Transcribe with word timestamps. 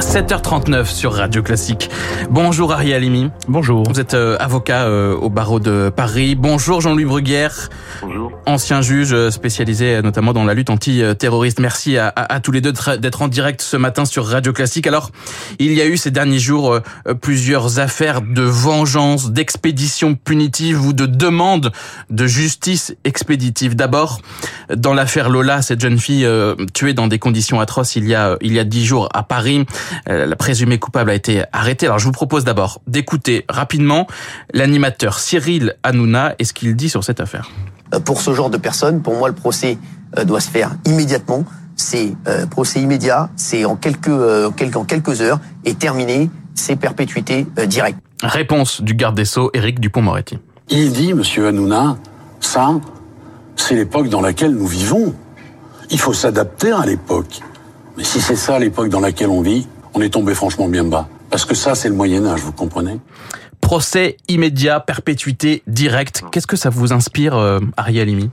7h39 0.00 0.84
sur 0.86 1.14
Radio 1.14 1.42
Classique. 1.42 1.88
Bonjour 2.30 2.72
Ariel 2.72 2.96
Alimi. 2.96 3.30
Bonjour. 3.48 3.82
Vous 3.88 3.98
êtes 3.98 4.12
euh, 4.14 4.36
avocat 4.38 4.84
euh, 4.84 5.14
au 5.14 5.30
barreau 5.30 5.58
de 5.58 5.90
Paris. 5.94 6.34
Bonjour 6.34 6.82
Jean-Louis 6.82 7.06
Bruguière. 7.06 7.70
Bonjour. 8.02 8.32
Ancien 8.44 8.82
juge 8.82 9.14
euh, 9.14 9.30
spécialisé 9.30 10.02
notamment 10.02 10.34
dans 10.34 10.44
la 10.44 10.52
lutte 10.52 10.68
anti-terroriste. 10.68 11.60
Merci 11.60 11.96
à, 11.96 12.08
à, 12.08 12.34
à, 12.34 12.40
tous 12.40 12.52
les 12.52 12.60
deux 12.60 12.72
d'être 12.98 13.22
en 13.22 13.28
direct 13.28 13.62
ce 13.62 13.78
matin 13.78 14.04
sur 14.04 14.26
Radio 14.26 14.52
Classique. 14.52 14.86
Alors, 14.86 15.10
il 15.58 15.72
y 15.72 15.80
a 15.80 15.86
eu 15.86 15.96
ces 15.96 16.10
derniers 16.10 16.38
jours 16.38 16.78
plusieurs 17.22 17.78
affaires 17.78 18.20
de 18.20 18.42
vengeance, 18.42 19.30
d'expédition 19.30 20.14
punitive 20.14 20.84
ou 20.84 20.92
de 20.92 21.06
demande 21.06 21.72
de 22.10 22.26
justice 22.26 22.94
expéditive. 23.04 23.76
D'abord, 23.76 24.20
dans 24.74 24.92
l'affaire 24.92 25.30
Lola, 25.30 25.62
cette 25.62 25.80
jeune 25.80 25.98
fille 25.98 26.28
tuée 26.74 26.92
dans 26.92 27.06
des 27.06 27.18
conditions 27.18 27.60
atroces 27.60 27.96
il 27.96 28.06
y 28.06 28.14
a 28.14 28.36
il 28.40 28.52
y 28.52 28.58
a 28.58 28.64
dix 28.64 28.84
jours 28.84 29.08
à 29.14 29.22
Paris. 29.22 29.64
Euh, 30.08 30.26
la 30.26 30.36
présumée 30.36 30.78
coupable 30.78 31.10
a 31.10 31.14
été 31.14 31.44
arrêtée. 31.52 31.86
Alors 31.86 31.98
je 31.98 32.04
vous 32.04 32.12
propose 32.12 32.44
d'abord 32.44 32.80
d'écouter 32.86 33.44
rapidement 33.48 34.06
l'animateur 34.52 35.18
Cyril 35.18 35.76
Hanouna 35.82 36.34
et 36.38 36.44
ce 36.44 36.52
qu'il 36.52 36.76
dit 36.76 36.88
sur 36.88 37.04
cette 37.04 37.20
affaire. 37.20 37.50
Euh, 37.94 38.00
pour 38.00 38.20
ce 38.20 38.32
genre 38.34 38.50
de 38.50 38.56
personnes, 38.56 39.02
pour 39.02 39.16
moi, 39.16 39.28
le 39.28 39.34
procès 39.34 39.78
euh, 40.18 40.24
doit 40.24 40.40
se 40.40 40.50
faire 40.50 40.72
immédiatement. 40.84 41.44
C'est 41.78 42.14
procès 42.48 42.80
immédiat, 42.80 43.28
c'est 43.36 43.66
en 43.66 43.76
quelques, 43.76 44.08
en 44.08 44.84
quelques 44.84 45.20
heures 45.20 45.40
et 45.66 45.74
terminé, 45.74 46.30
c'est 46.54 46.76
perpétuité 46.76 47.46
directe. 47.66 47.98
Réponse 48.22 48.80
du 48.80 48.94
garde 48.94 49.14
des 49.14 49.26
Sceaux, 49.26 49.50
Éric 49.52 49.78
Dupont-Moretti. 49.78 50.38
Il 50.70 50.90
dit, 50.92 51.12
Monsieur 51.12 51.48
Hanouna, 51.48 51.98
ça, 52.40 52.80
c'est 53.56 53.74
l'époque 53.74 54.08
dans 54.08 54.20
laquelle 54.20 54.52
nous 54.52 54.66
vivons. 54.66 55.14
Il 55.90 55.98
faut 55.98 56.12
s'adapter 56.12 56.72
à 56.72 56.86
l'époque. 56.86 57.40
Mais 57.96 58.04
si 58.04 58.20
c'est 58.20 58.36
ça 58.36 58.58
l'époque 58.58 58.88
dans 58.88 59.00
laquelle 59.00 59.28
on 59.28 59.42
vit, 59.42 59.66
on 59.96 60.02
est 60.02 60.10
tombé 60.10 60.34
franchement 60.34 60.68
bien 60.68 60.84
bas. 60.84 61.08
Parce 61.30 61.44
que 61.44 61.54
ça, 61.54 61.74
c'est 61.74 61.88
le 61.88 61.94
Moyen 61.94 62.24
Âge, 62.26 62.40
vous 62.40 62.52
comprenez 62.52 62.98
Procès 63.60 64.18
immédiat, 64.28 64.78
perpétuité 64.78 65.62
directe. 65.66 66.22
Qu'est-ce 66.30 66.46
que 66.46 66.56
ça 66.56 66.70
vous 66.70 66.92
inspire, 66.92 67.34
euh, 67.34 67.58
Ariel 67.76 68.08
Imi 68.08 68.30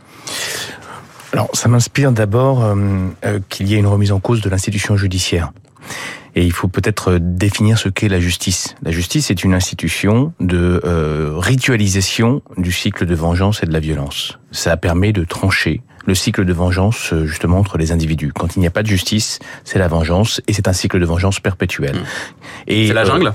Alors, 1.31 1.50
ça 1.53 1.69
m'inspire 1.69 2.11
d'abord 2.11 2.64
euh, 2.64 2.75
euh, 3.25 3.39
qu'il 3.50 3.67
y 3.69 3.73
ait 3.73 3.80
une 3.80 3.88
remise 3.88 4.11
en 4.11 4.19
cause 4.19 4.41
de 4.41 4.50
l'institution 4.50 4.97
judiciaire. 4.97 5.52
Et 6.36 6.44
il 6.44 6.52
faut 6.52 6.67
peut-être 6.67 7.20
définir 7.20 7.78
ce 7.78 7.89
qu'est 7.89 8.09
la 8.09 8.20
justice. 8.20 8.76
La 8.81 8.92
justice 8.92 9.30
est 9.30 9.44
une 9.44 9.53
institution 9.53 10.34
de 10.40 10.81
euh, 10.84 11.34
ritualisation 11.36 12.42
du 12.58 12.72
cycle 12.72 13.06
de 13.06 13.16
vengeance 13.16 13.62
et 13.62 13.66
de 13.66 13.73
la 13.73 13.80
violence. 13.80 14.40
Ça 14.52 14.78
permet 14.78 15.14
de 15.14 15.23
trancher 15.23 15.81
le 16.06 16.16
cycle 16.16 16.45
de 16.45 16.53
vengeance 16.53 17.14
euh, 17.14 17.25
justement 17.25 17.59
entre 17.59 17.78
les 17.78 17.92
individus. 17.92 18.31
Quand 18.34 18.56
il 18.56 18.59
n'y 18.59 18.67
a 18.67 18.72
pas 18.72 18.84
de 18.84 18.88
justice, 18.88 19.40
c'est 19.64 19.80
la 19.80 19.88
vengeance 19.88 20.42
et 20.48 20.53
c'est 20.53 20.67
un 20.67 20.73
cycle 20.73 21.00
de 21.00 21.06
vengeance 21.06 21.40
perpétuel. 21.40 21.95
Mmh. 21.95 22.03
Et 22.68 22.88
c'est 22.88 22.94
la 22.94 23.06
jungle? 23.06 23.28
Euh, 23.28 23.31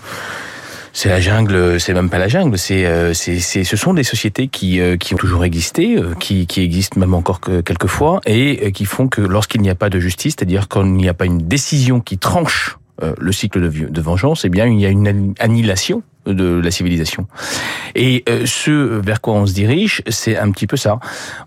c'est 0.92 1.10
la 1.10 1.20
jungle, 1.20 1.78
c'est 1.78 1.94
même 1.94 2.10
pas 2.10 2.18
la 2.18 2.26
jungle, 2.26 2.58
c'est, 2.58 2.84
euh, 2.84 3.14
c'est, 3.14 3.38
c'est, 3.38 3.62
ce 3.62 3.76
sont 3.76 3.94
des 3.94 4.02
sociétés 4.02 4.48
qui, 4.48 4.80
qui 4.98 5.14
ont 5.14 5.18
toujours 5.18 5.44
existé, 5.44 5.96
qui, 6.18 6.48
qui 6.48 6.62
existent 6.62 6.98
même 6.98 7.14
encore 7.14 7.40
que 7.40 7.60
quelquefois, 7.60 8.20
et 8.26 8.72
qui 8.72 8.84
font 8.84 9.06
que 9.06 9.20
lorsqu'il 9.20 9.60
n'y 9.60 9.70
a 9.70 9.76
pas 9.76 9.90
de 9.90 10.00
justice, 10.00 10.34
c'est-à-dire 10.36 10.66
quand 10.66 10.84
il 10.84 10.94
n'y 10.94 11.08
a 11.08 11.14
pas 11.14 11.26
une 11.26 11.38
décision 11.38 12.00
qui 12.00 12.18
tranche 12.18 12.78
le 13.00 13.32
cycle 13.32 13.60
de, 13.60 13.88
de 13.88 14.00
vengeance, 14.00 14.44
eh 14.44 14.48
bien 14.48 14.66
il 14.66 14.80
y 14.80 14.86
a 14.86 14.88
une 14.88 15.34
annihilation 15.38 16.02
de 16.32 16.60
la 16.62 16.70
civilisation. 16.70 17.26
Et 17.94 18.24
euh, 18.28 18.46
ce 18.46 18.70
vers 18.70 19.20
quoi 19.20 19.34
on 19.34 19.46
se 19.46 19.52
dirige, 19.52 20.02
c'est 20.08 20.36
un 20.36 20.50
petit 20.50 20.66
peu 20.66 20.76
ça. 20.76 20.98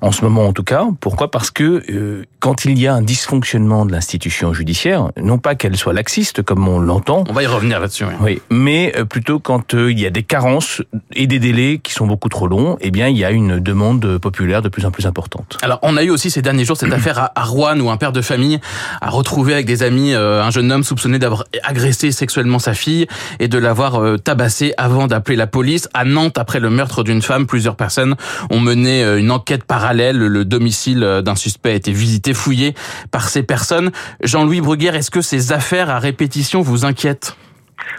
En 0.02 0.12
ce 0.12 0.24
moment, 0.24 0.48
en 0.48 0.54
tout 0.54 0.64
cas. 0.64 0.86
Pourquoi? 1.00 1.32
Parce 1.32 1.52
que 1.52 1.84
euh, 1.90 2.26
quand 2.40 2.66
il 2.66 2.80
y 2.80 2.88
a 2.88 2.94
un 2.94 3.02
dysfonctionnement 3.02 3.86
de 3.86 3.92
l'institution 3.92 4.54
judiciaire, 4.54 5.12
non 5.22 5.38
pas 5.38 5.56
qu'elle 5.56 5.78
soit 5.78 5.94
laxiste 5.94 6.42
comme 6.42 6.68
on 6.68 6.80
l'entend. 6.80 7.24
On 7.30 7.34
va 7.34 7.44
y 7.44 7.48
revenir 7.48 7.80
là-dessus. 7.80 8.06
Oui. 8.06 8.14
oui. 8.22 8.42
mais 8.50 8.94
euh, 8.98 9.06
plutôt 9.06 9.40
quand 9.40 9.74
il 9.74 10.00
y 10.00 10.06
a 10.06 10.10
des 10.10 10.24
carences 10.24 10.82
et 11.14 11.28
des 11.28 11.40
délais 11.40 11.80
qui 11.82 11.94
sont 11.94 12.08
beaucoup 12.08 12.30
trop 12.30 12.48
longs, 12.48 12.78
eh 12.82 12.92
bien, 12.92 13.08
il 13.08 13.18
y 13.18 13.26
a 13.26 13.32
une 13.32 13.60
demande 13.60 14.18
populaire 14.18 14.62
de 14.62 14.70
plus 14.70 14.86
en 14.86 14.92
plus 14.92 15.06
importante. 15.06 15.58
Alors, 15.62 15.80
on 15.84 15.98
a 15.98 16.04
eu 16.04 16.10
aussi 16.10 16.30
ces 16.30 16.42
derniers 16.42 16.66
jours 16.66 16.78
cette 16.78 16.94
affaire 16.94 17.20
à, 17.20 17.32
à 17.36 17.44
Rouen 17.44 17.80
où 17.80 17.90
un 17.90 17.98
père 17.98 18.12
de 18.12 18.22
famille 18.22 18.60
a 19.02 19.10
retrouvé 19.10 19.54
avec 19.54 19.66
des 19.66 19.84
amis 19.84 20.14
un 20.14 20.50
jeune 20.52 20.72
homme 20.72 20.84
soupçonné 20.84 21.20
d'avoir 21.20 21.46
agressé 21.64 22.12
sexuellement 22.12 22.60
sa 22.60 22.74
fille 22.74 23.08
et 23.40 23.48
de 23.48 23.58
l'avoir 23.58 24.20
tabassé 24.24 24.71
avant 24.78 25.08
d'appeler 25.08 25.36
la 25.36 25.48
police. 25.48 25.90
À 25.94 26.06
Nantes, 26.06 26.38
après 26.38 26.60
le 26.60 26.70
meurtre 26.70 27.04
d'une 27.04 27.22
femme, 27.22 27.48
plusieurs 27.48 27.76
personnes 27.76 28.16
ont 28.50 28.60
mené 28.60 29.04
euh, 29.04 29.20
une 29.20 29.32
enquête 29.32 29.64
parallèle. 29.64 30.18
Le 30.18 30.46
domicile 30.46 31.04
euh, 31.04 31.22
d'un 31.22 31.36
suspect 31.36 31.72
a 31.72 31.76
été 31.76 31.92
visité, 31.92 32.34
fouillé 32.34 32.74
par 33.12 33.30
ces 33.30 33.44
personnes. 33.44 33.92
Jean-Louis 34.24 34.62
Bruguière, 34.62 34.96
est-ce 34.96 35.12
que 35.12 35.22
ces 35.22 35.52
affaires 35.52 35.90
à 35.90 36.00
répétition 36.00 36.62
vous 36.62 36.86
inquiètent? 36.86 37.38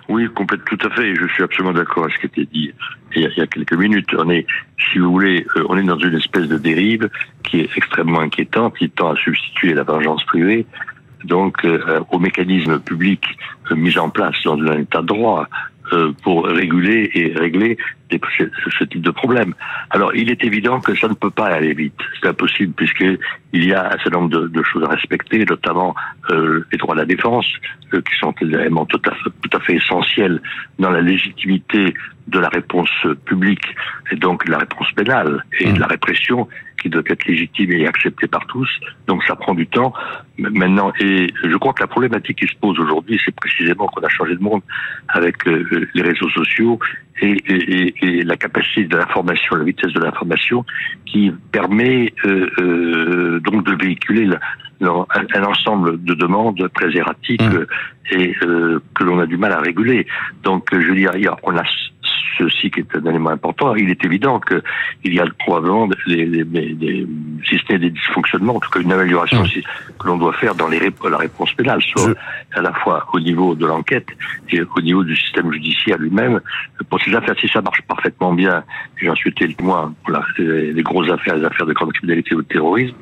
Oui, 0.09 0.28
complètement, 0.34 0.77
tout 0.77 0.88
à 0.88 0.91
fait. 0.91 1.15
Je 1.15 1.27
suis 1.28 1.43
absolument 1.43 1.75
d'accord 1.75 2.05
avec 2.05 2.16
ce 2.16 2.21
qui 2.21 2.27
a 2.27 2.43
été 2.43 2.49
dit 2.53 2.72
il 3.15 3.22
y 3.22 3.41
a, 3.41 3.47
quelques 3.47 3.75
minutes. 3.75 4.09
On 4.16 4.31
est, 4.31 4.47
si 4.91 4.99
vous 4.99 5.11
voulez, 5.11 5.47
euh, 5.56 5.65
on 5.69 5.77
est 5.77 5.82
dans 5.82 5.99
une 5.99 6.15
espèce 6.15 6.49
de 6.49 6.56
dérive 6.56 7.09
qui 7.44 7.61
est 7.61 7.71
extrêmement 7.77 8.21
inquiétante, 8.21 8.77
qui 8.78 8.88
tend 8.88 9.12
à 9.12 9.16
substituer 9.16 9.75
la 9.75 9.82
vengeance 9.82 10.25
privée 10.25 10.66
donc 11.25 11.65
au 12.11 12.19
mécanisme 12.19 12.81
public 12.81 13.25
mis 13.75 13.99
en 13.99 14.11
place 14.11 14.37
dans 14.44 14.59
un 14.59 14.78
état 14.78 15.03
de 15.03 15.06
droit 15.06 15.43
euh, 15.43 15.47
pour 16.22 16.47
réguler 16.47 17.10
et 17.14 17.32
régler 17.34 17.76
ce, 18.38 18.84
type 18.84 19.03
de 19.03 19.10
problème. 19.10 19.54
Alors, 19.91 20.14
il 20.14 20.30
est 20.30 20.44
évident 20.44 20.80
que 20.80 20.94
ça 20.94 21.08
ne 21.08 21.14
peut 21.14 21.30
pas 21.30 21.47
aller 21.47 21.75
vite. 21.75 21.98
C'est 22.20 22.28
impossible 22.28 22.72
puisque 22.75 23.04
il 23.53 23.64
y 23.64 23.72
a 23.72 23.86
un 23.86 23.98
certain 23.98 24.19
nombre 24.19 24.31
de, 24.31 24.48
de 24.48 24.62
choses 24.62 24.84
à 24.84 24.88
respecter, 24.88 25.44
notamment 25.44 25.94
euh, 26.31 26.64
les 26.70 26.78
droits 26.78 26.94
de 26.94 27.00
la 27.00 27.06
défense, 27.06 27.47
euh, 27.94 28.00
qui 28.00 28.14
sont 28.19 28.34
des 28.41 28.54
éléments 28.54 28.86
tout 28.86 29.00
à, 29.06 29.14
fait, 29.14 29.31
tout 29.42 29.56
à 29.56 29.60
fait 29.60 29.76
essentiels 29.76 30.41
dans 30.78 30.91
la 30.91 31.00
légitimité 31.00 31.94
de 32.28 32.38
la 32.38 32.48
réponse 32.48 32.91
publique 33.25 33.64
et 34.10 34.16
donc 34.16 34.47
de 34.47 34.52
la 34.52 34.58
réponse 34.58 34.91
pénale 34.92 35.44
et 35.58 35.72
de 35.72 35.81
la 35.81 35.86
répression 35.86 36.48
qui 36.82 36.91
doit 36.91 37.03
être 37.06 37.25
légitime 37.26 37.72
et 37.72 37.87
acceptée 37.87 38.26
par 38.26 38.47
tous. 38.47 38.69
Donc 39.06 39.22
ça 39.25 39.37
prend 39.37 39.54
du 39.54 39.66
temps. 39.66 39.94
Maintenant, 40.38 40.93
et 41.00 41.28
je 41.44 41.56
crois 41.56 41.72
que 41.72 41.82
la 41.82 41.87
problématique 41.87 42.38
qui 42.38 42.47
se 42.47 42.59
pose 42.60 42.78
aujourd'hui, 42.78 43.20
c'est 43.25 43.34
précisément 43.34 43.87
qu'on 43.87 44.03
a 44.03 44.09
changé 44.09 44.34
de 44.34 44.43
monde 44.43 44.62
avec 45.09 45.47
euh, 45.47 45.88
les 45.94 46.03
réseaux 46.03 46.28
sociaux 46.31 46.78
et, 47.20 47.37
et, 47.47 47.94
et 48.03 48.22
la 48.22 48.37
capacité 48.37 48.84
de 48.84 48.97
l'information, 48.97 49.56
la 49.56 49.65
vitesse 49.65 49.93
de 49.93 50.00
l'information, 50.00 50.65
qui 51.06 51.32
permet 51.53 52.12
euh, 52.25 52.50
euh, 52.59 53.41
donc 53.41 53.64
de 53.64 53.75
véhiculer 53.75 54.28
un, 54.81 55.06
un, 55.34 55.44
ensemble 55.44 56.03
de 56.03 56.14
demandes 56.14 56.69
très 56.75 56.97
erratiques 56.97 57.43
mmh. 57.43 57.66
et 58.12 58.34
euh, 58.43 58.81
que 58.94 59.04
l'on 59.04 59.20
a 59.20 59.26
du 59.26 59.37
mal 59.37 59.53
à 59.53 59.60
réguler. 59.60 60.06
Donc, 60.43 60.66
je 60.72 60.78
veux 60.78 60.94
dire, 60.94 61.37
on 61.43 61.56
a 61.56 61.64
ceci 62.38 62.71
qui 62.71 62.81
est 62.81 62.97
un 62.97 63.05
élément 63.06 63.31
important, 63.31 63.75
il 63.75 63.91
est 63.91 64.05
évident 64.05 64.41
qu'il 64.41 65.15
y 65.15 65.21
a 65.21 65.27
probablement 65.38 65.88
des, 66.06 66.27
des, 66.27 66.44
des, 66.44 67.06
si 67.44 67.59
ce 67.59 67.72
n'est 67.72 67.78
des 67.78 67.91
dysfonctionnements, 67.91 68.56
en 68.56 68.60
tout 68.60 68.71
cas 68.71 68.81
une 68.81 68.93
amélioration 68.93 69.44
que 69.99 70.06
l'on 70.06 70.19
doit 70.19 70.32
faire 70.34 70.55
dans 70.55 70.69
les, 70.69 70.81
la 71.11 71.16
réponse 71.16 71.53
pénale, 71.55 71.82
soit 71.82 72.15
à 72.55 72.62
la 72.62 72.72
fois 72.72 73.06
au 73.12 73.21
niveau 73.21 73.55
de 73.55 73.66
l'enquête 73.66 74.09
et 74.50 74.61
au 74.62 74.81
niveau 74.81 75.05
du 75.05 75.16
système 75.16 75.53
judiciaire 75.53 75.99
lui-même. 75.99 76.41
Pour 76.88 77.00
ces 77.00 77.15
affaires, 77.15 77.34
si 77.41 77.49
ça 77.49 77.61
marche 77.62 77.82
parfaitement 77.82 78.32
bien, 78.32 78.65
j'en 79.00 79.15
suis 79.15 79.31
été 79.31 79.47
le 79.47 79.55
témoin 79.55 79.94
pour 80.03 80.12
la, 80.12 80.25
les 80.38 80.82
grosses 80.82 81.11
affaires, 81.11 81.37
les 81.37 81.44
affaires 81.44 81.66
de 81.66 81.72
grande 81.72 81.93
criminalité 81.93 82.34
ou 82.34 82.43
de 82.43 82.49
terrorisme, 82.49 82.97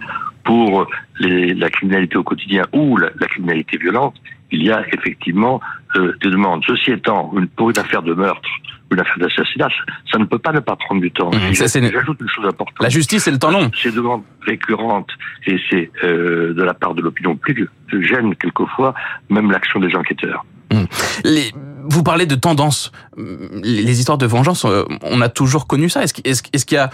pour 0.44 0.86
les, 1.18 1.54
la 1.54 1.70
criminalité 1.70 2.16
au 2.16 2.22
quotidien 2.22 2.64
ou 2.72 2.96
la, 2.96 3.10
la 3.18 3.26
criminalité 3.26 3.76
violente, 3.76 4.16
il 4.50 4.64
y 4.64 4.70
a 4.70 4.84
effectivement 4.92 5.60
euh, 5.96 6.12
des 6.22 6.30
demandes. 6.30 6.62
Ceci 6.66 6.90
étant, 6.92 7.32
une, 7.36 7.46
pour 7.46 7.70
une 7.70 7.78
affaire 7.78 8.02
de 8.02 8.14
meurtre, 8.14 8.48
une 8.90 9.00
affaire 9.00 9.18
d'assassinat, 9.18 9.68
ça 10.10 10.18
ne 10.18 10.24
peut 10.24 10.38
pas 10.38 10.52
ne 10.52 10.60
pas 10.60 10.76
prendre 10.76 11.00
du 11.00 11.10
temps. 11.10 11.30
Mmh, 11.30 11.54
J'ajoute 11.54 12.20
une 12.20 12.28
chose 12.28 12.46
importante. 12.46 12.82
La 12.82 12.88
justice, 12.88 13.24
c'est 13.24 13.30
le 13.30 13.38
temps 13.38 13.50
long. 13.50 13.70
Ces 13.80 13.92
demandes 13.92 14.22
récurrentes, 14.42 15.10
et 15.46 15.58
c'est 15.70 15.90
euh, 16.04 16.54
de 16.54 16.62
la 16.62 16.74
part 16.74 16.94
de 16.94 17.02
l'opinion 17.02 17.36
publique, 17.36 17.70
gênent 17.92 18.34
quelquefois 18.36 18.94
même 19.28 19.50
l'action 19.50 19.80
des 19.80 19.94
enquêteurs. 19.94 20.44
Mmh. 20.72 20.84
Les, 21.24 21.52
vous 21.84 22.02
parlez 22.02 22.26
de 22.26 22.34
tendance. 22.34 22.92
Les 23.16 23.98
histoires 23.98 24.18
de 24.18 24.26
vengeance, 24.26 24.64
euh, 24.64 24.84
on 25.02 25.20
a 25.20 25.28
toujours 25.28 25.66
connu 25.66 25.88
ça. 25.88 26.02
Est-ce 26.04 26.12
qu'il 26.42 26.76
y 26.76 26.80
a, 26.80 26.90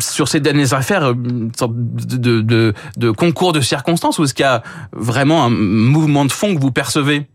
sur 0.00 0.28
ces 0.28 0.40
dernières 0.40 0.74
affaires, 0.74 1.10
une 1.10 1.52
sorte 1.56 1.72
de, 1.74 2.40
de, 2.40 2.74
de 2.96 3.10
concours 3.10 3.52
de 3.52 3.60
circonstances 3.60 4.18
ou 4.18 4.24
est-ce 4.24 4.34
qu'il 4.34 4.44
y 4.44 4.48
a 4.48 4.62
vraiment 4.92 5.44
un 5.44 5.50
mouvement 5.50 6.24
de 6.24 6.32
fond 6.32 6.54
que 6.54 6.60
vous 6.60 6.72
percevez? 6.72 7.26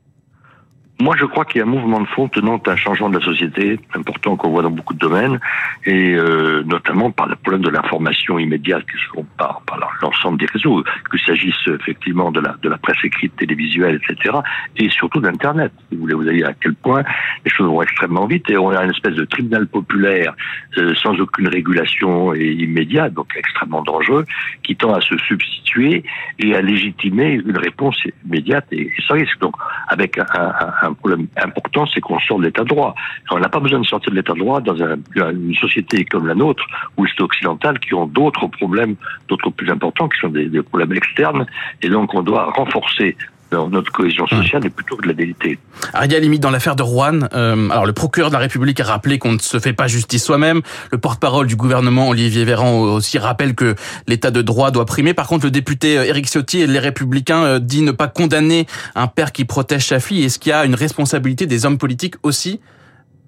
Moi, 1.02 1.16
je 1.18 1.26
crois 1.26 1.46
qu'il 1.46 1.60
y 1.60 1.62
a 1.62 1.66
un 1.66 1.70
mouvement 1.70 2.02
de 2.02 2.08
fond 2.08 2.28
tenant 2.28 2.58
à 2.58 2.72
un 2.72 2.76
changement 2.76 3.10
de 3.10 3.18
la 3.18 3.26
société 3.26 3.80
important 3.96 4.36
qu'on 4.36 4.50
voit 4.50 4.64
dans 4.64 4.70
beaucoup 4.70 4.94
de 4.94 5.00
domaines, 5.00 5.40
et 5.86 6.14
euh, 6.14 6.64
notamment 6.64 7.12
par 7.12 7.28
le 7.28 7.36
problème 7.36 7.62
de 7.62 7.70
l'information 7.70 8.40
immédiate 8.40 8.84
qui 8.84 8.98
se 8.98 9.22
par, 9.38 9.62
par 9.62 9.80
l'ensemble 10.02 10.40
des 10.40 10.46
réseaux, 10.46 10.84
qu'il 11.10 11.20
s'agisse 11.22 11.56
effectivement 11.68 12.32
de 12.32 12.40
la, 12.40 12.56
de 12.62 12.70
la 12.70 12.78
presse 12.78 12.98
écrite, 13.04 13.36
télévisuelle, 13.38 14.00
etc., 14.02 14.36
et 14.78 14.90
surtout 14.90 15.20
d'Internet. 15.20 15.72
Vous 15.92 16.00
voulez, 16.00 16.14
vous 16.14 16.24
voyez 16.24 16.46
à 16.46 16.54
quel 16.54 16.76
point 16.76 17.04
les 17.46 17.52
choses 17.52 17.68
vont 17.68 17.82
extrêmement 17.82 18.26
vite, 18.26 18.50
et 18.50 18.58
on 18.58 18.70
a 18.70 18.84
une 18.84 18.92
espèce 18.92 19.16
de 19.16 19.26
tribunal 19.26 19.68
populaire 19.68 20.36
euh, 20.78 20.94
sans 20.96 21.20
aucune 21.20 21.48
régulation 21.48 22.34
et 22.34 22.52
immédiate, 22.52 23.14
donc 23.14 23.28
extrêmement 23.36 23.82
dangereux, 23.82 24.26
qui 24.64 24.76
tend 24.76 24.94
à 24.94 25.02
se 25.02 25.18
substituer 25.18 26.04
et 26.40 26.56
à 26.56 26.62
légitimer 26.62 27.34
une 27.34 27.58
réponse 27.58 27.98
immédiate 28.26 28.66
et, 28.72 28.92
sans 29.08 29.16
risque. 29.16 29.40
Donc, 29.40 29.56
avec 29.88 30.18
un, 30.18 30.26
un 30.34 30.90
un 30.90 30.94
problème 30.94 31.28
important, 31.38 31.86
c'est 31.88 32.02
qu'on 32.02 32.20
sort 32.20 32.40
de 32.40 32.46
l'état 32.46 32.64
de 32.64 32.70
droit. 32.70 32.96
on 33.32 33.40
n'a 33.40 33.50
pas 33.50 33.60
besoin 33.60 33.80
de 33.80 33.86
sortir 33.86 34.12
de 34.12 34.18
l'état 34.18 34.34
de 34.34 34.40
droit 34.40 34.62
dans 34.62 34.76
une 34.76 35.56
société 35.56 35.69
comme 36.10 36.28
la 36.28 36.36
nôtre, 36.36 36.64
ou 36.98 37.06
c'est 37.08 37.22
occidentale, 37.22 37.80
qui 37.80 37.94
ont 37.94 38.08
d'autres 38.08 38.48
problèmes, 38.48 38.96
d'autres 39.28 39.50
plus 39.50 39.70
importants, 39.70 40.10
qui 40.10 40.20
sont 40.20 40.30
des, 40.30 40.62
problèmes 40.62 40.94
externes. 40.94 41.46
Et 41.82 41.90
donc, 41.90 42.14
on 42.14 42.22
doit 42.22 42.52
renforcer 42.52 43.16
notre 43.52 43.92
cohésion 43.92 44.26
hum. 44.32 44.44
sociale 44.44 44.66
et 44.66 44.70
plutôt 44.70 44.96
que 44.96 45.04
de 45.04 45.08
la 45.08 45.14
délité. 45.14 45.58
Alors, 45.94 46.06
il 46.06 46.12
y 46.12 46.16
a 46.16 46.20
limite 46.20 46.42
dans 46.42 46.52
l'affaire 46.52 46.76
de 46.76 46.84
Rouen. 46.84 47.22
Euh, 47.34 47.70
alors 47.70 47.88
le 47.88 47.94
procureur 47.94 48.30
de 48.30 48.34
la 48.34 48.40
République 48.40 48.80
a 48.80 48.84
rappelé 48.84 49.18
qu'on 49.18 49.34
ne 49.34 49.40
se 49.40 49.60
fait 49.60 49.74
pas 49.74 49.88
justice 49.88 50.24
soi-même. 50.24 50.62
Le 50.92 50.98
porte-parole 51.00 51.48
du 51.48 51.56
gouvernement 51.56 52.10
Olivier 52.10 52.46
Véran 52.46 52.80
aussi 52.80 53.18
rappelle 53.18 53.56
que 53.56 53.76
l'état 54.08 54.30
de 54.30 54.44
droit 54.44 54.70
doit 54.70 54.86
primer. 54.86 55.16
Par 55.16 55.28
contre, 55.28 55.46
le 55.46 55.52
député 55.52 55.98
euh, 55.98 56.06
Éric 56.06 56.28
Ciotti 56.28 56.62
et 56.62 56.68
les 56.68 56.80
Républicains 56.80 57.44
euh, 57.44 57.60
dit 57.60 57.82
ne 57.82 57.92
pas 57.92 58.08
condamner 58.08 58.68
un 58.94 59.08
père 59.08 59.32
qui 59.32 59.46
protège 59.46 59.88
sa 59.88 60.00
fille. 60.00 60.24
Est-ce 60.24 60.38
qu'il 60.38 60.52
y 60.52 60.54
a 60.54 60.64
une 60.66 60.76
responsabilité 60.76 61.48
des 61.48 61.66
hommes 61.66 61.80
politiques 61.80 62.16
aussi 62.22 62.60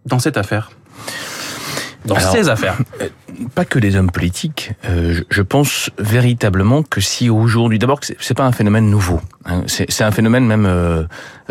dans 0.06 0.20
cette 0.20 0.38
affaire? 0.38 0.70
Dans 2.06 2.20
ces 2.20 2.50
affaires 2.50 2.78
euh, 3.02 3.08
Pas 3.56 3.66
que 3.66 3.80
des 3.80 3.96
hommes 3.96 4.12
politiques. 4.12 4.72
Euh, 4.86 5.22
je 5.30 5.42
pense 5.42 5.90
véritablement 5.98 6.84
que 6.84 7.02
si 7.02 7.30
aujourd'hui, 7.30 7.80
d'abord, 7.80 8.00
c'est 8.20 8.34
pas 8.34 8.46
un 8.46 8.52
phénomène 8.52 8.90
nouveau. 8.90 9.20
Hein, 9.46 9.64
c'est 9.68 10.04
un 10.04 10.12
phénomène 10.12 10.46
même 10.46 10.66
euh, 10.66 11.06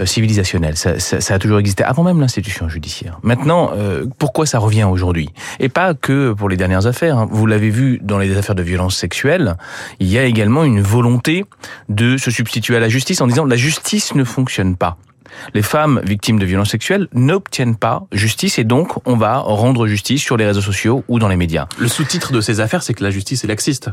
civilisationnel. 0.04 0.76
Ça, 0.76 0.98
ça, 0.98 1.20
ça, 1.20 1.34
a 1.34 1.38
toujours 1.38 1.58
existé 1.58 1.84
avant 1.84 2.04
même 2.04 2.20
l'institution 2.20 2.68
judiciaire. 2.68 3.18
Maintenant, 3.22 3.72
pourquoi 4.18 4.46
ça 4.46 4.58
revient 4.58 4.84
aujourd'hui? 4.84 5.30
Et 5.58 5.68
pas 5.68 5.94
que 5.94 6.32
pour 6.32 6.48
les 6.48 6.56
dernières 6.56 6.86
affaires. 6.86 7.18
Hein. 7.18 7.28
Vous 7.30 7.46
l'avez 7.46 7.70
vu 7.70 7.98
dans 8.02 8.18
les 8.18 8.36
affaires 8.36 8.54
de 8.54 8.62
violence 8.62 8.96
sexuelle. 8.96 9.56
Il 9.98 10.08
y 10.08 10.18
a 10.18 10.24
également 10.24 10.64
une 10.64 10.80
volonté 10.80 11.44
de 11.88 12.16
se 12.16 12.30
substituer 12.30 12.76
à 12.76 12.80
la 12.80 12.88
justice 12.88 13.20
en 13.20 13.26
disant 13.26 13.44
la 13.44 13.56
justice 13.56 14.14
ne 14.14 14.24
fonctionne 14.24 14.76
pas 14.76 14.96
les 15.54 15.62
femmes 15.62 16.00
victimes 16.04 16.38
de 16.38 16.46
violences 16.46 16.70
sexuelles 16.70 17.08
n'obtiennent 17.12 17.76
pas 17.76 18.06
justice 18.12 18.58
et 18.58 18.64
donc 18.64 19.06
on 19.06 19.16
va 19.16 19.38
rendre 19.38 19.86
justice 19.86 20.22
sur 20.22 20.36
les 20.36 20.46
réseaux 20.46 20.60
sociaux 20.60 21.04
ou 21.08 21.18
dans 21.18 21.28
les 21.28 21.36
médias. 21.36 21.66
Le 21.78 21.88
sous-titre 21.88 22.32
de 22.32 22.40
ces 22.40 22.60
affaires, 22.60 22.82
c'est 22.82 22.94
que 22.94 23.04
la 23.04 23.10
justice 23.10 23.44
est 23.44 23.48
laxiste. 23.48 23.90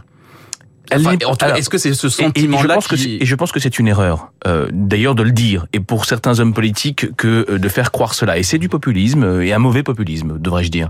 Est-ce 0.91 1.69
que 1.69 1.77
c'est 1.77 1.93
ce 1.93 2.09
sentiment-là 2.09 2.77
qui... 2.77 3.17
Et 3.19 3.25
je 3.25 3.35
pense 3.35 3.51
que 3.51 3.59
c'est 3.59 3.79
une 3.79 3.87
erreur, 3.87 4.31
euh, 4.45 4.67
d'ailleurs, 4.71 5.15
de 5.15 5.23
le 5.23 5.31
dire, 5.31 5.67
et 5.73 5.79
pour 5.79 6.05
certains 6.05 6.39
hommes 6.39 6.53
politiques, 6.53 7.15
que 7.15 7.45
euh, 7.49 7.57
de 7.57 7.69
faire 7.69 7.91
croire 7.91 8.13
cela. 8.13 8.37
Et 8.37 8.43
c'est 8.43 8.57
du 8.57 8.69
populisme, 8.69 9.23
euh, 9.23 9.45
et 9.45 9.53
un 9.53 9.59
mauvais 9.59 9.83
populisme, 9.83 10.37
devrais-je 10.39 10.71
dire. 10.71 10.89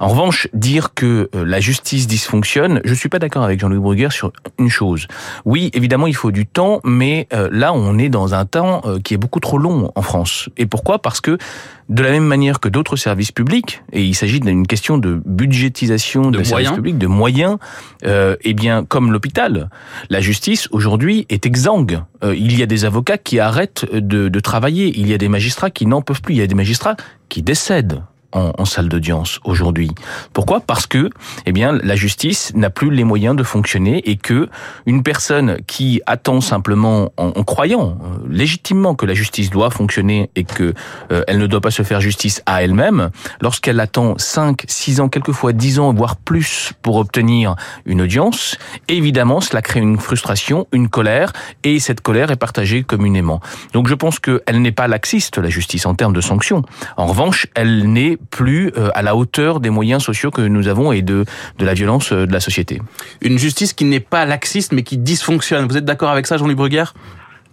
En 0.00 0.08
revanche, 0.08 0.48
dire 0.52 0.94
que 0.94 1.28
la 1.34 1.60
justice 1.60 2.06
dysfonctionne, 2.06 2.80
je 2.84 2.94
suis 2.94 3.08
pas 3.08 3.18
d'accord 3.18 3.42
avec 3.44 3.60
Jean-Louis 3.60 3.80
Bruguer 3.80 4.08
sur 4.10 4.32
une 4.58 4.70
chose. 4.70 5.06
Oui, 5.44 5.70
évidemment, 5.74 6.06
il 6.06 6.16
faut 6.16 6.30
du 6.30 6.46
temps, 6.46 6.80
mais 6.84 7.28
là, 7.50 7.72
on 7.72 7.98
est 7.98 8.08
dans 8.08 8.34
un 8.34 8.44
temps 8.44 8.82
qui 9.04 9.14
est 9.14 9.16
beaucoup 9.16 9.40
trop 9.40 9.58
long 9.58 9.92
en 9.94 10.02
France. 10.02 10.48
Et 10.56 10.66
pourquoi? 10.66 11.00
Parce 11.00 11.20
que 11.20 11.38
de 11.88 12.02
la 12.02 12.10
même 12.10 12.24
manière 12.24 12.60
que 12.60 12.68
d'autres 12.68 12.96
services 12.96 13.32
publics, 13.32 13.82
et 13.92 14.04
il 14.04 14.14
s'agit 14.14 14.40
d'une 14.40 14.66
question 14.66 14.98
de 14.98 15.20
budgétisation 15.24 16.30
de, 16.30 16.42
services 16.42 16.72
publics, 16.72 16.98
de 16.98 17.06
moyens, 17.06 17.58
euh, 18.04 18.36
eh 18.42 18.54
bien, 18.54 18.84
comme 18.84 19.12
l'hôpital, 19.12 19.70
la 20.10 20.20
justice 20.20 20.68
aujourd'hui 20.72 21.26
est 21.28 21.46
exsangue. 21.46 22.02
Euh, 22.24 22.34
il 22.34 22.58
y 22.58 22.62
a 22.62 22.66
des 22.66 22.84
avocats 22.84 23.18
qui 23.18 23.38
arrêtent 23.38 23.86
de, 23.92 24.28
de 24.28 24.40
travailler, 24.40 24.92
il 24.96 25.08
y 25.08 25.14
a 25.14 25.18
des 25.18 25.28
magistrats 25.28 25.70
qui 25.70 25.86
n'en 25.86 26.02
peuvent 26.02 26.22
plus, 26.22 26.34
il 26.34 26.38
y 26.38 26.42
a 26.42 26.46
des 26.46 26.54
magistrats 26.54 26.96
qui 27.28 27.42
décèdent 27.42 28.02
en, 28.32 28.64
salle 28.64 28.88
d'audience 28.88 29.40
aujourd'hui. 29.44 29.90
Pourquoi? 30.32 30.60
Parce 30.60 30.86
que, 30.86 31.10
eh 31.46 31.52
bien, 31.52 31.72
la 31.82 31.96
justice 31.96 32.52
n'a 32.54 32.70
plus 32.70 32.90
les 32.90 33.04
moyens 33.04 33.36
de 33.36 33.42
fonctionner 33.42 34.08
et 34.10 34.16
que 34.16 34.48
une 34.86 35.02
personne 35.02 35.58
qui 35.66 36.00
attend 36.06 36.40
simplement, 36.40 37.12
en, 37.16 37.30
croyant 37.44 37.98
euh, 38.02 38.26
légitimement 38.28 38.94
que 38.94 39.06
la 39.06 39.14
justice 39.14 39.50
doit 39.50 39.70
fonctionner 39.70 40.30
et 40.36 40.44
que 40.44 40.74
euh, 41.12 41.22
elle 41.26 41.38
ne 41.38 41.46
doit 41.46 41.60
pas 41.60 41.70
se 41.70 41.82
faire 41.82 42.00
justice 42.00 42.42
à 42.46 42.62
elle-même, 42.62 43.10
lorsqu'elle 43.40 43.80
attend 43.80 44.18
5, 44.18 44.64
6 44.66 45.00
ans, 45.00 45.08
quelquefois 45.08 45.52
10 45.52 45.78
ans, 45.78 45.92
voire 45.94 46.16
plus 46.16 46.72
pour 46.82 46.96
obtenir 46.96 47.56
une 47.84 48.02
audience, 48.02 48.58
évidemment, 48.88 49.40
cela 49.40 49.62
crée 49.62 49.80
une 49.80 49.98
frustration, 49.98 50.66
une 50.72 50.88
colère, 50.88 51.32
et 51.62 51.78
cette 51.78 52.00
colère 52.00 52.30
est 52.30 52.36
partagée 52.36 52.82
communément. 52.82 53.40
Donc 53.72 53.88
je 53.88 53.94
pense 53.94 54.18
qu'elle 54.18 54.60
n'est 54.62 54.72
pas 54.72 54.88
laxiste, 54.88 55.38
la 55.38 55.48
justice, 55.48 55.86
en 55.86 55.94
termes 55.94 56.12
de 56.12 56.20
sanctions. 56.20 56.62
En 56.96 57.06
revanche, 57.06 57.46
elle 57.54 57.90
n'est 57.92 58.15
plus 58.30 58.72
euh, 58.76 58.90
à 58.94 59.02
la 59.02 59.16
hauteur 59.16 59.60
des 59.60 59.70
moyens 59.70 60.02
sociaux 60.02 60.30
que 60.30 60.42
nous 60.42 60.68
avons 60.68 60.92
et 60.92 61.02
de, 61.02 61.24
de 61.58 61.64
la 61.64 61.74
violence 61.74 62.12
euh, 62.12 62.26
de 62.26 62.32
la 62.32 62.40
société. 62.40 62.80
Une 63.20 63.38
justice 63.38 63.72
qui 63.72 63.84
n'est 63.84 64.00
pas 64.00 64.24
laxiste 64.24 64.72
mais 64.72 64.82
qui 64.82 64.98
dysfonctionne. 64.98 65.66
Vous 65.66 65.76
êtes 65.76 65.84
d'accord 65.84 66.10
avec 66.10 66.26
ça, 66.26 66.36
Jean-Louis 66.36 66.54
Bruguère 66.54 66.94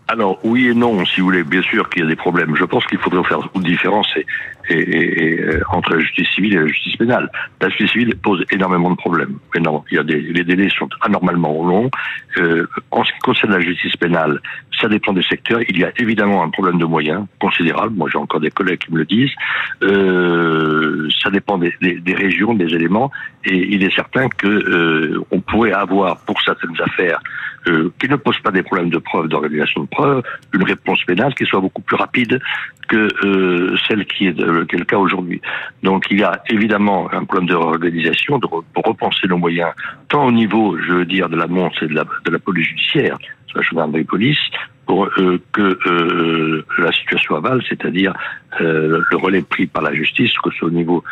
alors 0.07 0.39
oui 0.44 0.67
et 0.67 0.73
non, 0.73 1.05
si 1.05 1.21
vous 1.21 1.27
voulez. 1.27 1.44
Bien 1.44 1.61
sûr 1.61 1.89
qu'il 1.89 2.03
y 2.03 2.05
a 2.05 2.09
des 2.09 2.15
problèmes. 2.15 2.55
Je 2.55 2.65
pense 2.65 2.85
qu'il 2.85 2.97
faudrait 2.97 3.23
faire 3.23 3.39
une 3.55 3.63
différence 3.63 4.07
entre 5.71 5.95
la 5.95 6.00
justice 6.01 6.27
civile 6.35 6.53
et 6.53 6.59
la 6.59 6.67
justice 6.67 6.95
pénale. 6.97 7.29
La 7.61 7.69
justice 7.69 7.91
civile 7.91 8.15
pose 8.17 8.45
énormément 8.51 8.91
de 8.91 8.95
problèmes. 8.95 9.38
non, 9.59 9.83
Il 9.91 9.95
y 9.95 10.00
a 10.00 10.03
des, 10.03 10.19
les 10.19 10.44
délais 10.44 10.69
sont 10.69 10.89
anormalement 11.01 11.65
longs. 11.65 11.89
Euh, 12.38 12.67
en 12.91 13.03
ce 13.03 13.11
qui 13.13 13.19
concerne 13.19 13.53
la 13.53 13.59
justice 13.61 13.95
pénale, 13.95 14.41
ça 14.79 14.88
dépend 14.88 15.13
des 15.13 15.23
secteurs. 15.23 15.59
Il 15.69 15.79
y 15.79 15.83
a 15.83 15.91
évidemment 15.97 16.44
un 16.44 16.50
problème 16.50 16.79
de 16.79 16.85
moyens 16.85 17.25
considérable. 17.39 17.95
Moi, 17.95 18.09
j'ai 18.11 18.17
encore 18.17 18.39
des 18.39 18.51
collègues 18.51 18.79
qui 18.79 18.94
me 18.94 19.00
le 19.00 19.05
disent. 19.05 19.33
Euh, 19.83 20.62
dépend 21.33 21.57
des, 21.57 21.74
régions, 22.13 22.53
des 22.53 22.74
éléments. 22.74 23.12
Et 23.44 23.57
il 23.57 23.83
est 23.83 23.94
certain 23.94 24.30
que 24.30 24.47
euh, 24.47 25.21
on 25.31 25.41
pourrait 25.41 25.74
avoir 25.74 26.19
pour 26.21 26.41
certaines 26.41 26.80
affaires 26.81 27.19
euh, 27.68 27.91
qui 28.00 28.09
ne 28.09 28.18
posent 28.18 28.39
pas 28.39 28.51
des 28.51 28.63
problèmes 28.63 28.89
de 28.89 28.97
preuve, 28.97 29.27
d'organisation 29.27 29.83
de 29.83 29.88
preuve, 29.88 30.21
une 30.53 30.63
réponse 30.63 31.03
pénale 31.06 31.33
qui 31.33 31.45
soit 31.45 31.62
beaucoup 31.62 31.81
plus 31.81 31.95
rapide 31.95 32.39
que 32.89 33.07
euh, 33.25 33.77
celle 33.88 34.06
qui 34.06 34.27
est, 34.27 34.39
euh, 34.39 34.65
qui 34.65 34.75
est 34.75 34.80
le 34.80 34.85
cas 34.85 34.97
aujourd'hui. 34.97 35.41
Donc 35.81 36.06
il 36.12 36.19
y 36.19 36.24
a 36.24 36.41
évidemment 36.50 37.09
un 37.13 37.24
problème 37.24 37.47
de 37.47 37.56
réorganisation, 37.56 38.38
de 38.38 38.47
repenser 38.75 39.27
nos 39.27 39.38
moyens, 39.38 39.71
tant 40.09 40.25
au 40.25 40.31
niveau, 40.31 40.77
je 40.77 40.91
veux 40.91 41.06
dire, 41.06 41.29
de 41.29 41.38
l'annonce 41.38 41.75
et 41.81 41.88
de 41.88 41.94
la, 41.94 42.03
de 42.03 42.31
la 42.31 42.39
police 42.39 42.68
judiciaire, 42.68 43.18
la 43.56 43.62
gendarmerie 43.62 44.03
police, 44.03 44.39
pour 44.85 45.06
euh, 45.06 45.41
que 45.53 45.77
euh, 45.88 46.65
la 46.77 46.91
situation 46.91 47.35
avale, 47.35 47.62
c'est-à-dire 47.68 48.13
euh, 48.62 49.01
le 49.09 49.18
relais 49.18 49.41
pris 49.41 49.65
par 49.65 49.81
la 49.81 49.94
justice, 49.94 50.31
que 50.44 50.51
ce 50.51 50.57
soit 50.57 50.68
au 50.68 50.71
niveau 50.71 51.03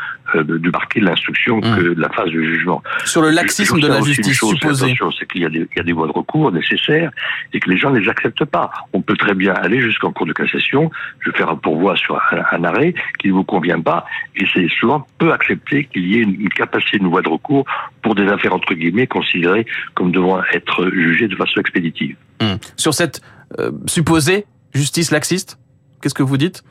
du 0.45 0.71
parquet 0.71 1.01
de 1.01 1.05
l'instruction 1.05 1.57
mmh. 1.57 1.61
que 1.61 1.81
de 1.93 1.99
la 1.99 2.09
phase 2.09 2.29
du 2.29 2.41
jugement. 2.41 2.81
Sur 3.03 3.21
le 3.21 3.31
laxisme 3.31 3.81
de 3.81 3.87
la 3.87 3.99
justice 3.99 4.39
supposé. 4.39 4.95
C'est 5.19 5.27
qu'il 5.27 5.41
y, 5.41 5.45
a 5.45 5.49
des, 5.49 5.59
il 5.59 5.77
y 5.77 5.79
a 5.79 5.83
des 5.83 5.91
voies 5.91 6.07
de 6.07 6.13
recours 6.13 6.51
nécessaires 6.53 7.11
et 7.51 7.59
que 7.59 7.69
les 7.69 7.77
gens 7.77 7.91
ne 7.91 7.99
les 7.99 8.07
acceptent 8.07 8.45
pas. 8.45 8.71
On 8.93 9.01
peut 9.01 9.17
très 9.17 9.33
bien 9.33 9.53
aller 9.53 9.81
jusqu'en 9.81 10.13
cours 10.13 10.25
de 10.25 10.31
cassation, 10.31 10.89
je 11.19 11.31
vais 11.31 11.37
faire 11.37 11.49
un 11.49 11.57
pourvoi 11.57 11.97
sur 11.97 12.21
un, 12.51 12.63
arrêt 12.63 12.93
qui 13.19 13.27
ne 13.27 13.33
vous 13.33 13.43
convient 13.43 13.81
pas, 13.81 14.05
et 14.37 14.45
c'est 14.53 14.69
souvent 14.79 15.05
peu 15.17 15.33
accepté 15.33 15.85
qu'il 15.85 16.05
y 16.05 16.17
ait 16.17 16.21
une, 16.21 16.39
une 16.39 16.49
capacité, 16.49 16.97
une 16.97 17.07
voie 17.07 17.21
de 17.21 17.29
recours 17.29 17.65
pour 18.01 18.15
des 18.15 18.27
affaires 18.27 18.53
entre 18.53 18.73
guillemets 18.73 19.07
considérées 19.07 19.65
comme 19.95 20.11
devant 20.11 20.41
être 20.53 20.89
jugées 20.91 21.27
de 21.27 21.35
façon 21.35 21.59
expéditive. 21.59 22.15
Mmh. 22.41 22.55
Sur 22.77 22.93
cette 22.93 23.21
euh, 23.21 23.40
supposée 23.87 24.45
justice 24.73 25.11
laxiste 25.11 25.57
Qu'est-ce 26.01 26.15
que 26.15 26.23
vous 26.23 26.37
dites? 26.37 26.63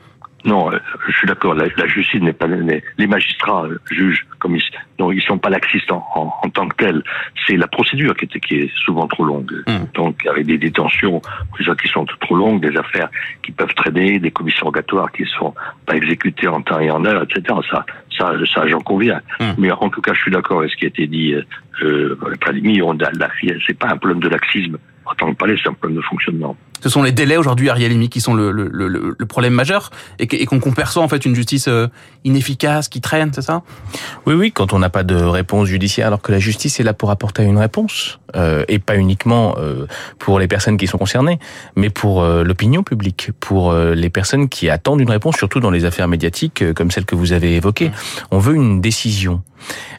Non, 0.43 0.71
euh, 0.71 0.79
je 1.07 1.11
suis 1.13 1.27
d'accord. 1.27 1.53
La, 1.53 1.67
justice 1.87 2.19
n'est 2.19 2.33
pas 2.33 2.47
les, 2.47 3.07
magistrats 3.07 3.65
euh, 3.65 3.79
jugent 3.91 4.25
comme 4.39 4.55
ils 4.55 4.63
non, 4.99 5.11
ils 5.11 5.21
sont 5.21 5.37
pas 5.37 5.49
laxistes 5.49 5.91
en, 5.91 6.03
en, 6.15 6.49
tant 6.49 6.67
que 6.67 6.75
tels. 6.77 7.03
C'est 7.45 7.57
la 7.57 7.67
procédure 7.67 8.15
qui, 8.15 8.27
qui 8.27 8.55
est 8.55 8.71
souvent 8.83 9.07
trop 9.07 9.23
longue. 9.23 9.51
Mmh. 9.67 9.71
Donc 9.93 10.25
avec 10.25 10.47
des 10.47 10.57
détentions 10.57 11.21
qui 11.57 11.87
sont 11.87 12.05
trop 12.21 12.35
longues, 12.35 12.59
des 12.59 12.75
affaires 12.75 13.09
qui 13.43 13.51
peuvent 13.51 13.73
traîner, 13.75 14.19
des 14.19 14.31
commissions 14.31 14.65
rogatoires 14.65 15.11
qui 15.11 15.25
sont 15.25 15.53
pas 15.85 15.95
exécutées 15.95 16.47
en 16.47 16.61
temps 16.61 16.79
et 16.79 16.89
en 16.89 17.05
heure, 17.05 17.23
etc. 17.23 17.43
Ça, 17.69 17.85
ça, 18.17 18.33
ça 18.51 18.67
j'en 18.67 18.81
conviens. 18.81 19.21
Mmh. 19.39 19.45
Mais 19.59 19.71
en 19.71 19.89
tout 19.89 20.01
cas, 20.01 20.13
je 20.13 20.21
suis 20.21 20.31
d'accord 20.31 20.59
avec 20.59 20.71
ce 20.71 20.77
qui 20.77 20.85
a 20.85 20.89
été 20.89 21.05
dit. 21.05 21.33
Euh, 21.33 21.43
euh, 21.83 22.17
c'est 23.67 23.77
pas 23.77 23.89
un 23.89 23.97
problème 23.97 24.19
de 24.19 24.29
laxisme 24.29 24.77
en 25.05 25.15
tant 25.15 25.31
que 25.31 25.37
palais, 25.37 25.55
c'est 25.61 25.69
un 25.69 25.73
problème 25.73 25.97
de 25.97 26.03
fonctionnement. 26.03 26.55
Ce 26.81 26.89
sont 26.89 27.03
les 27.03 27.11
délais 27.11 27.37
aujourd'hui, 27.37 27.69
Ariel 27.69 27.91
qui 28.09 28.21
sont 28.21 28.33
le, 28.33 28.51
le, 28.51 28.67
le, 28.67 29.15
le 29.17 29.25
problème 29.25 29.53
majeur 29.53 29.91
et 30.17 30.45
qu'on 30.45 30.59
perçoit 30.71 31.03
en 31.03 31.07
fait 31.07 31.25
une 31.25 31.35
justice 31.35 31.67
euh, 31.67 31.87
inefficace, 32.23 32.87
qui 32.87 33.01
traîne, 33.01 33.31
c'est 33.33 33.41
ça? 33.41 33.61
Oui, 34.25 34.33
oui, 34.33 34.51
quand 34.51 34.73
on 34.73 34.79
n'a 34.79 34.89
pas 34.89 35.03
de 35.03 35.15
réponse 35.15 35.67
judiciaire, 35.67 36.07
alors 36.07 36.21
que 36.21 36.31
la 36.31 36.39
justice 36.39 36.79
est 36.79 36.83
là 36.83 36.93
pour 36.93 37.11
apporter 37.11 37.43
une 37.43 37.57
réponse, 37.57 38.19
euh, 38.35 38.63
et 38.67 38.79
pas 38.79 38.95
uniquement 38.95 39.55
euh, 39.57 39.85
pour 40.19 40.39
les 40.39 40.47
personnes 40.47 40.77
qui 40.77 40.87
sont 40.87 40.97
concernées, 40.97 41.39
mais 41.75 41.89
pour 41.89 42.23
euh, 42.23 42.43
l'opinion 42.43 42.83
publique, 42.83 43.31
pour 43.39 43.71
euh, 43.71 43.93
les 43.93 44.09
personnes 44.09 44.47
qui 44.49 44.69
attendent 44.69 45.01
une 45.01 45.11
réponse, 45.11 45.35
surtout 45.37 45.59
dans 45.59 45.71
les 45.71 45.85
affaires 45.85 46.07
médiatiques 46.07 46.61
euh, 46.61 46.73
comme 46.73 46.91
celle 46.91 47.05
que 47.05 47.15
vous 47.15 47.33
avez 47.33 47.55
évoquée. 47.55 47.91
On 48.31 48.39
veut 48.39 48.55
une 48.55 48.81
décision. 48.81 49.41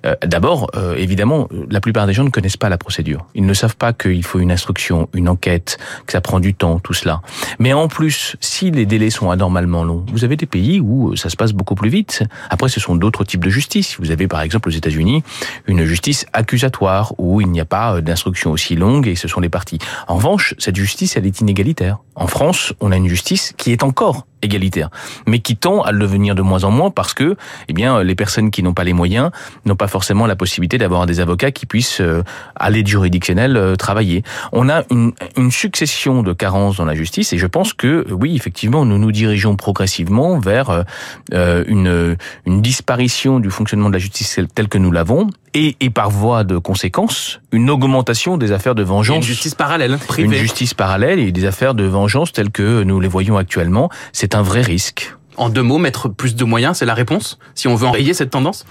Euh, 0.07 0.15
D'abord, 0.25 0.71
euh, 0.77 0.95
évidemment, 0.97 1.49
la 1.71 1.81
plupart 1.81 2.07
des 2.07 2.13
gens 2.13 2.25
ne 2.25 2.31
connaissent 2.31 2.57
pas 2.57 2.69
la 2.69 2.79
procédure. 2.79 3.27
Ils 3.35 3.47
ne 3.47 3.55
savent 3.55 3.77
pas 3.77 3.93
qu'il 3.93 4.23
faut 4.25 4.39
une 4.39 4.53
instruction, 4.53 5.09
une 5.15 5.29
enquête, 5.29 5.79
que 6.07 6.13
ça 6.13 6.21
prend 6.21 6.41
du 6.41 6.55
temps, 6.55 6.79
tout 6.79 6.95
cela. 6.95 7.21
Mais 7.59 7.73
en 7.73 7.89
plus, 7.89 8.37
si 8.41 8.71
les 8.71 8.87
délais 8.87 9.11
sont 9.11 9.31
anormalement 9.31 9.85
longs, 9.85 10.05
vous 10.13 10.25
avez 10.25 10.37
des 10.37 10.47
pays 10.47 10.81
où 10.81 11.17
ça 11.17 11.29
se 11.29 11.37
passe 11.37 11.53
beaucoup 11.53 11.75
plus 11.75 11.91
vite. 11.91 12.25
Après, 12.51 12.69
ce 12.69 12.81
sont 12.81 12.97
d'autres 12.97 13.25
types 13.25 13.45
de 13.45 13.51
justice. 13.51 13.97
Vous 13.99 14.11
avez 14.11 14.29
par 14.29 14.41
exemple 14.41 14.69
aux 14.69 14.73
États-Unis 14.73 15.23
une 15.67 15.85
justice 15.85 16.27
accusatoire 16.33 17.15
où 17.19 17.41
il 17.41 17.51
n'y 17.51 17.61
a 17.61 17.65
pas 17.65 18.01
d'instruction 18.01 18.51
aussi 18.51 18.77
longue 18.77 19.07
et 19.09 19.17
ce 19.17 19.29
sont 19.29 19.41
les 19.41 19.49
parties. 19.49 19.79
En 20.09 20.17
revanche, 20.17 20.55
cette 20.59 20.77
justice, 20.77 21.17
elle 21.17 21.27
est 21.27 21.41
inégalitaire. 21.41 21.99
En 22.15 22.27
France, 22.27 22.73
on 22.81 22.93
a 22.93 22.97
une 22.97 23.09
justice 23.09 23.53
qui 23.57 23.73
est 23.73 23.83
encore 23.83 24.27
égalitaire, 24.43 24.91
mais 25.27 25.39
qui 25.39 25.57
tend 25.57 25.83
à 25.83 25.93
le 25.93 26.03
devenir 26.03 26.35
de 26.35 26.43
moins 26.43 26.65
en 26.65 26.71
moins 26.71 26.91
parce 26.91 27.15
que, 27.15 27.37
eh 27.69 27.73
bien, 27.73 28.03
les 28.03 28.15
personnes 28.15 28.51
qui 28.51 28.63
n'ont 28.63 28.75
pas 28.75 28.85
les 28.85 28.93
moyens 28.93 29.31
n'ont 29.65 29.77
pas 29.77 29.89
forcément 29.89 30.27
la 30.27 30.37
possibilité 30.37 30.77
d'avoir 30.77 31.07
des 31.07 31.21
avocats 31.21 31.53
qui 31.53 31.65
puissent 31.65 32.01
euh, 32.01 32.23
à 32.57 32.69
l'aide 32.69 32.87
juridictionnelle 32.87 33.57
euh, 33.57 33.77
travailler. 33.77 34.23
On 34.53 34.69
a 34.69 34.83
une, 34.91 35.13
une 35.37 35.51
succession 35.51 36.23
de 36.23 36.33
carences 36.33 36.77
dans 36.77 36.85
la 36.85 36.95
justice 36.95 37.33
et 37.33 37.39
je 37.39 37.47
pense 37.47 37.73
que 37.73 38.07
oui, 38.11 38.37
effectivement, 38.37 38.85
nous 38.85 38.99
nous 38.99 39.13
dirigeons 39.13 39.57
progressivement 39.57 40.39
vers 40.39 40.85
euh, 41.33 41.65
une, 41.67 42.17
une 42.45 42.63
disparition 42.63 43.41
du 43.41 43.51
fonctionnement 43.51 43.89
de 43.89 43.95
la 43.95 44.01
justice 44.01 44.41
tel 44.55 44.69
que 44.69 44.79
nous 44.79 44.91
l'avons 44.91 45.29
et, 45.55 45.77
et 45.81 45.91
par 45.91 46.11
voie 46.11 46.45
de 46.45 46.57
conséquence, 46.59 47.41
une 47.53 47.69
augmentation 47.69 48.39
des 48.39 48.53
affaires 48.53 48.75
de 48.75 48.83
vengeance. 48.83 49.17
Une 49.17 49.23
justice 49.23 49.55
parallèle, 49.55 49.99
privée. 49.99 50.37
Une 50.37 50.43
justice 50.43 50.73
parallèle 50.75 51.19
et 51.19 51.31
des 51.31 51.45
affaires 51.45 51.75
de 51.75 51.85
vengeance 51.85 52.33
telles 52.33 52.51
que 52.51 52.83
nous 52.83 53.01
les 53.01 53.09
voyons 53.09 53.37
actuellement. 53.37 53.91
C'est 54.13 54.32
un 54.35 54.43
vrai 54.43 54.63
risque. 54.63 55.15
En 55.37 55.49
deux 55.49 55.63
mots, 55.63 55.79
mettre 55.79 56.09
plus 56.09 56.35
de 56.35 56.45
moyens, 56.45 56.79
c'est 56.79 56.87
la 56.87 56.95
réponse 56.95 57.39
si 57.55 57.69
on 57.69 57.75
veut 57.75 57.87
enrayer 57.87 58.15
cette 58.15 58.31
tendance? 58.31 58.67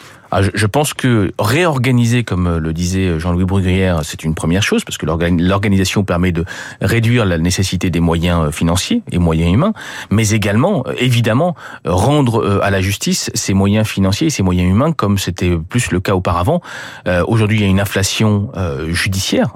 Je 0.54 0.66
pense 0.66 0.94
que 0.94 1.32
réorganiser, 1.40 2.24
comme 2.24 2.58
le 2.58 2.74
disait 2.74 3.20
Jean-Louis 3.20 3.46
Bruguière, 3.46 4.00
c'est 4.04 4.24
une 4.24 4.36
première 4.36 4.64
chose, 4.64 4.84
parce 4.84 4.98
que 4.98 5.06
l'organisation 5.06 6.04
permet 6.04 6.32
de 6.32 6.46
réduire 6.82 7.26
la 7.26 7.38
nécessité 7.38 7.90
des 7.90 8.00
moyens 8.00 8.52
financiers 8.52 9.04
et 9.12 9.18
moyens 9.18 9.54
humains, 9.54 9.74
mais 10.10 10.30
également, 10.30 10.86
évidemment, 10.98 11.56
rendre 11.86 12.62
à 12.64 12.70
la 12.70 12.82
justice 12.82 13.30
ses 13.34 13.54
moyens 13.54 13.88
financiers 13.88 14.28
et 14.28 14.30
ses 14.30 14.44
moyens 14.44 14.70
humains, 14.70 14.94
comme 14.94 15.18
c'était 15.18 15.58
plus 15.58 15.92
le 15.92 16.00
cas 16.00 16.14
auparavant. 16.14 16.62
Aujourd'hui, 17.28 17.58
il 17.58 17.62
y 17.62 17.66
a 17.66 17.70
une 17.70 17.80
inflation 17.80 18.52
judiciaire, 18.90 19.54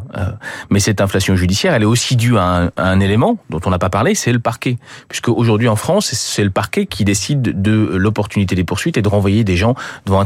mais 0.70 0.80
cette 0.80 1.00
inflation 1.02 1.36
judiciaire, 1.36 1.74
elle 1.74 1.84
est 1.84 1.86
aussi 1.86 2.16
due 2.16 2.38
à 2.38 2.44
un, 2.44 2.66
à 2.78 2.90
un 2.90 3.00
élément 3.00 3.38
dont 3.50 3.62
on 3.66 3.70
n'a 3.70 3.80
pas 3.80 3.90
parlé, 3.90 4.16
c'est 4.16 4.34
le 4.34 4.40
parquet. 4.40 4.78
Puisque 5.08 5.30
aujourd'hui 5.30 5.68
en 5.68 5.76
France, 5.76 6.08
c'est 6.14 6.44
le 6.44 6.50
parquet 6.50 6.86
qui 6.86 7.06
décide 7.06 7.62
de 7.62 7.96
l'opportunité 7.96 8.56
des 8.56 8.64
poursuites 8.64 8.98
et 8.98 9.02
de 9.02 9.08
renvoyer 9.10 9.44
des 9.44 9.56
gens 9.56 9.76
devant 10.06 10.20
un 10.20 10.26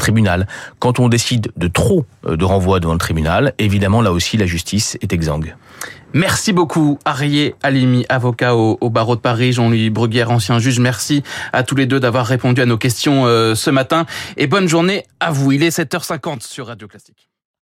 Quand 0.79 0.99
on 0.99 1.09
décide 1.09 1.51
de 1.57 1.67
trop 1.67 2.05
de 2.27 2.45
renvoi 2.45 2.79
devant 2.79 2.93
le 2.93 2.99
tribunal, 2.99 3.53
évidemment, 3.57 4.01
là 4.01 4.11
aussi, 4.11 4.37
la 4.37 4.45
justice 4.45 4.97
est 5.01 5.13
exsangue. 5.13 5.55
Merci 6.13 6.53
beaucoup, 6.53 6.97
Arié 7.05 7.55
Alimi, 7.61 8.05
avocat 8.09 8.55
au, 8.55 8.77
au, 8.81 8.89
barreau 8.89 9.15
de 9.15 9.21
Paris, 9.21 9.53
Jean-Louis 9.53 9.91
Bruguière, 9.91 10.31
ancien 10.31 10.57
juge. 10.57 10.79
Merci 10.79 11.21
à 11.53 11.61
tous 11.61 11.75
les 11.75 11.85
deux 11.85 11.99
d'avoir 11.99 12.25
répondu 12.25 12.61
à 12.61 12.65
nos 12.65 12.77
questions 12.77 13.27
euh, 13.27 13.53
ce 13.53 13.69
matin. 13.69 14.05
Et 14.35 14.47
bonne 14.47 14.67
journée 14.67 15.03
à 15.19 15.31
vous. 15.31 15.51
Il 15.51 15.61
est 15.61 15.77
7h50 15.77 16.41
sur 16.41 16.67
Radio 16.67 16.87
Classique. 16.87 17.28